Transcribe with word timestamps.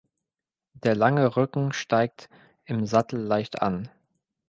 Der 0.73 0.95
lange 0.95 1.35
Rücken 1.37 1.73
steigt 1.73 2.27
im 2.65 2.87
Sattel 2.87 3.19
leicht 3.19 3.61
an. 3.61 3.87